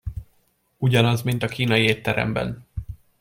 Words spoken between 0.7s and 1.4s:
Ugyanaz,